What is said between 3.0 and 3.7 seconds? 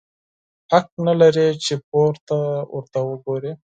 وګورې!